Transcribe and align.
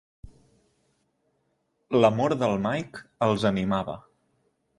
L'amor 1.99 2.35
del 2.45 2.57
Mike 2.65 3.05
els 3.29 3.47
animava. 3.53 3.97